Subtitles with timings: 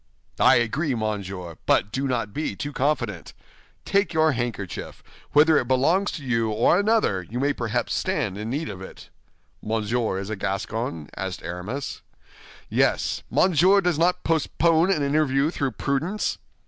[0.39, 3.35] "I agree, monsieur; but do not be too confident.
[3.85, 8.49] Take your handkerchief; whether it belongs to you or another, you may perhaps stand in
[8.49, 9.09] need of it."
[9.61, 12.01] "Monsieur is a Gascon?" asked Aramis.
[12.67, 13.21] "Yes.
[13.29, 16.39] Monsieur does not postpone an interview through prudence?"